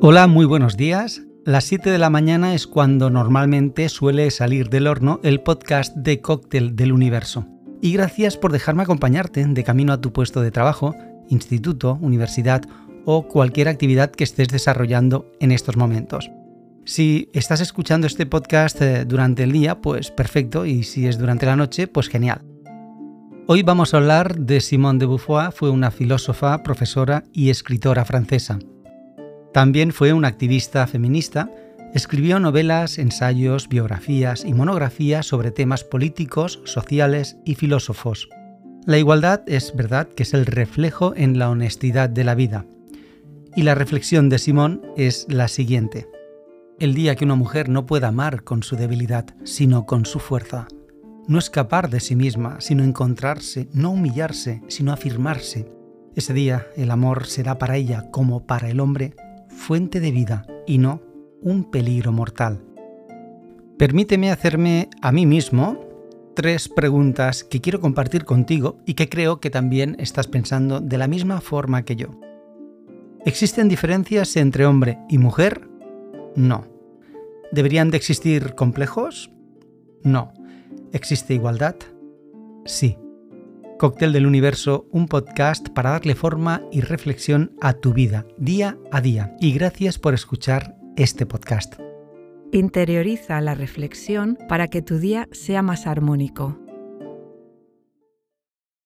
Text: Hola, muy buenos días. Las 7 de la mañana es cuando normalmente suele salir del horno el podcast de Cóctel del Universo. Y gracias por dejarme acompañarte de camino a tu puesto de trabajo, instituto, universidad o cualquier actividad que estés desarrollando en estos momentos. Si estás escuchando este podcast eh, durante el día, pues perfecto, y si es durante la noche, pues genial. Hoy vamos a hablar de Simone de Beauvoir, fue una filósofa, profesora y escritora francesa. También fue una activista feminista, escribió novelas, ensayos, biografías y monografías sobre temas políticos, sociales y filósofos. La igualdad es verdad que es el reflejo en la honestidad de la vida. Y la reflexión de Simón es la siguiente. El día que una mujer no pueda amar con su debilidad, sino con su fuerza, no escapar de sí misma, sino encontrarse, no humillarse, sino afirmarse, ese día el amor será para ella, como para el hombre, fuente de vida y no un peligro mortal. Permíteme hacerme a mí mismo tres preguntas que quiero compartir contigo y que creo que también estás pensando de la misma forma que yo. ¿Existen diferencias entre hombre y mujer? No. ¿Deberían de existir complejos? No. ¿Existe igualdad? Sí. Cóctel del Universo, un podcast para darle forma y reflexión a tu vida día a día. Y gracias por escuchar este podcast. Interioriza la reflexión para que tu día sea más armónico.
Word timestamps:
Hola, 0.00 0.28
muy 0.28 0.46
buenos 0.46 0.76
días. 0.76 1.22
Las 1.44 1.64
7 1.64 1.90
de 1.90 1.98
la 1.98 2.08
mañana 2.08 2.54
es 2.54 2.68
cuando 2.68 3.10
normalmente 3.10 3.88
suele 3.88 4.30
salir 4.30 4.70
del 4.70 4.86
horno 4.86 5.18
el 5.24 5.40
podcast 5.40 5.96
de 5.96 6.20
Cóctel 6.20 6.76
del 6.76 6.92
Universo. 6.92 7.48
Y 7.82 7.94
gracias 7.94 8.36
por 8.36 8.52
dejarme 8.52 8.84
acompañarte 8.84 9.44
de 9.44 9.64
camino 9.64 9.92
a 9.92 10.00
tu 10.00 10.12
puesto 10.12 10.40
de 10.40 10.52
trabajo, 10.52 10.94
instituto, 11.28 11.98
universidad 12.00 12.62
o 13.06 13.26
cualquier 13.26 13.66
actividad 13.66 14.12
que 14.12 14.22
estés 14.22 14.46
desarrollando 14.46 15.32
en 15.40 15.50
estos 15.50 15.76
momentos. 15.76 16.30
Si 16.84 17.28
estás 17.32 17.60
escuchando 17.60 18.06
este 18.06 18.24
podcast 18.24 18.80
eh, 18.80 19.04
durante 19.04 19.42
el 19.42 19.50
día, 19.50 19.80
pues 19.80 20.12
perfecto, 20.12 20.64
y 20.64 20.84
si 20.84 21.08
es 21.08 21.18
durante 21.18 21.46
la 21.46 21.56
noche, 21.56 21.88
pues 21.88 22.08
genial. 22.08 22.42
Hoy 23.48 23.64
vamos 23.64 23.94
a 23.94 23.96
hablar 23.96 24.38
de 24.38 24.60
Simone 24.60 25.00
de 25.00 25.06
Beauvoir, 25.06 25.50
fue 25.50 25.70
una 25.70 25.90
filósofa, 25.90 26.62
profesora 26.62 27.24
y 27.32 27.50
escritora 27.50 28.04
francesa. 28.04 28.60
También 29.52 29.92
fue 29.92 30.12
una 30.12 30.28
activista 30.28 30.86
feminista, 30.86 31.50
escribió 31.94 32.38
novelas, 32.38 32.98
ensayos, 32.98 33.68
biografías 33.68 34.44
y 34.44 34.52
monografías 34.52 35.26
sobre 35.26 35.50
temas 35.50 35.84
políticos, 35.84 36.60
sociales 36.64 37.38
y 37.44 37.54
filósofos. 37.54 38.28
La 38.84 38.98
igualdad 38.98 39.42
es 39.46 39.74
verdad 39.74 40.08
que 40.08 40.22
es 40.22 40.34
el 40.34 40.46
reflejo 40.46 41.14
en 41.16 41.38
la 41.38 41.50
honestidad 41.50 42.08
de 42.08 42.24
la 42.24 42.34
vida. 42.34 42.66
Y 43.56 43.62
la 43.62 43.74
reflexión 43.74 44.28
de 44.28 44.38
Simón 44.38 44.82
es 44.96 45.26
la 45.28 45.48
siguiente. 45.48 46.08
El 46.78 46.94
día 46.94 47.16
que 47.16 47.24
una 47.24 47.34
mujer 47.34 47.68
no 47.68 47.86
pueda 47.86 48.08
amar 48.08 48.44
con 48.44 48.62
su 48.62 48.76
debilidad, 48.76 49.26
sino 49.44 49.84
con 49.84 50.06
su 50.06 50.20
fuerza, 50.20 50.68
no 51.26 51.38
escapar 51.38 51.90
de 51.90 52.00
sí 52.00 52.14
misma, 52.14 52.60
sino 52.60 52.84
encontrarse, 52.84 53.68
no 53.72 53.90
humillarse, 53.90 54.62
sino 54.68 54.92
afirmarse, 54.92 55.66
ese 56.18 56.34
día 56.34 56.66
el 56.76 56.90
amor 56.90 57.26
será 57.26 57.58
para 57.58 57.76
ella, 57.76 58.10
como 58.10 58.44
para 58.44 58.68
el 58.68 58.80
hombre, 58.80 59.14
fuente 59.58 60.00
de 60.00 60.12
vida 60.12 60.46
y 60.66 60.78
no 60.78 61.02
un 61.42 61.64
peligro 61.70 62.12
mortal. 62.12 62.64
Permíteme 63.76 64.30
hacerme 64.30 64.88
a 65.02 65.12
mí 65.12 65.26
mismo 65.26 65.78
tres 66.34 66.68
preguntas 66.68 67.44
que 67.44 67.60
quiero 67.60 67.80
compartir 67.80 68.24
contigo 68.24 68.78
y 68.86 68.94
que 68.94 69.08
creo 69.08 69.40
que 69.40 69.50
también 69.50 69.96
estás 69.98 70.28
pensando 70.28 70.80
de 70.80 70.96
la 70.96 71.08
misma 71.08 71.40
forma 71.40 71.84
que 71.84 71.96
yo. 71.96 72.08
¿Existen 73.24 73.68
diferencias 73.68 74.36
entre 74.36 74.64
hombre 74.64 74.98
y 75.08 75.18
mujer? 75.18 75.68
No. 76.34 76.66
¿Deberían 77.52 77.90
de 77.90 77.96
existir 77.96 78.54
complejos? 78.54 79.30
No. 80.02 80.32
¿Existe 80.92 81.34
igualdad? 81.34 81.76
Sí. 82.64 82.96
Cóctel 83.78 84.12
del 84.12 84.26
Universo, 84.26 84.88
un 84.90 85.06
podcast 85.06 85.68
para 85.68 85.90
darle 85.90 86.16
forma 86.16 86.62
y 86.72 86.80
reflexión 86.80 87.52
a 87.60 87.74
tu 87.74 87.92
vida 87.92 88.26
día 88.36 88.76
a 88.90 89.00
día. 89.00 89.36
Y 89.40 89.52
gracias 89.52 89.98
por 90.00 90.14
escuchar 90.14 90.76
este 90.96 91.26
podcast. 91.26 91.74
Interioriza 92.50 93.40
la 93.40 93.54
reflexión 93.54 94.36
para 94.48 94.66
que 94.66 94.82
tu 94.82 94.98
día 94.98 95.28
sea 95.30 95.62
más 95.62 95.86
armónico. 95.86 96.58